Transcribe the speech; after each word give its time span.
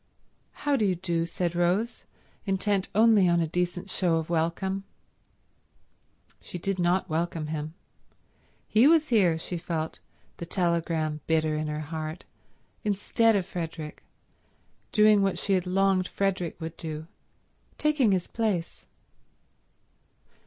"How 0.65 0.75
do 0.75 0.83
you 0.83 0.95
do," 0.95 1.27
said 1.27 1.53
Rose, 1.53 2.05
intent 2.47 2.89
only 2.95 3.29
on 3.29 3.39
a 3.39 3.45
decent 3.45 3.87
show 3.91 4.15
of 4.15 4.31
welcome. 4.31 4.83
She 6.41 6.57
did 6.57 6.79
not 6.79 7.07
welcome 7.07 7.49
him. 7.49 7.75
He 8.67 8.87
was 8.87 9.09
here, 9.09 9.37
she 9.37 9.59
felt, 9.59 9.99
the 10.37 10.45
telegram 10.47 11.21
bitter 11.27 11.55
in 11.55 11.67
her 11.67 11.81
heart, 11.81 12.23
instead 12.83 13.35
of 13.35 13.45
Frederick, 13.45 14.01
doing 14.91 15.21
what 15.21 15.37
she 15.37 15.53
had 15.53 15.67
longed 15.67 16.07
Frederick 16.07 16.59
would 16.59 16.77
do, 16.77 17.05
taking 17.77 18.11
his 18.11 18.25
place. 18.27 18.85